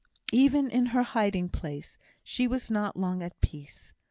[0.33, 3.93] Even in her hiding place she was not long at peace.